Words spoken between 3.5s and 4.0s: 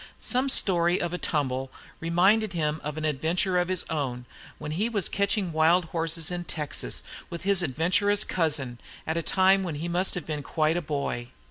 of his